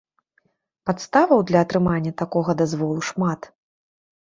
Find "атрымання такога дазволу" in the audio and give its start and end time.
1.67-3.01